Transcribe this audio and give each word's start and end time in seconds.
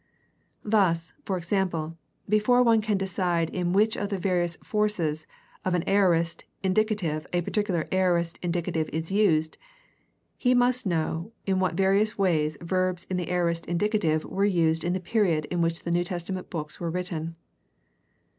Thus, 0.63 1.13
for 1.25 1.37
example, 1.37 1.95
before 2.27 2.63
one 2.63 2.81
can 2.81 2.97
decide 2.97 3.51
in 3.51 3.71
which 3.71 3.95
of 3.95 4.09
the 4.09 4.17
various 4.17 4.55
forces 4.63 5.27
of 5.63 5.75
an 5.75 5.83
aorist 5.85 6.43
indicative 6.63 7.27
a 7.33 7.41
particular 7.43 7.87
aorist 7.91 8.39
indicative 8.41 8.89
is 8.91 9.11
used, 9.11 9.59
he 10.39 10.55
must 10.55 10.87
know 10.87 11.33
in 11.45 11.59
what 11.59 11.75
various 11.75 12.17
ways 12.17 12.57
verbs 12.61 13.05
in 13.11 13.17
the 13.17 13.29
aorist 13.29 13.67
indicative 13.67 14.25
were 14.25 14.43
used 14.43 14.83
in 14.83 14.93
the 14.93 14.99
period 14.99 15.45
in 15.51 15.61
which 15.61 15.83
the 15.83 15.91
New 15.91 16.03
Testament 16.03 16.49
books 16.49 16.79
were 16.79 16.89
written. 16.89 17.35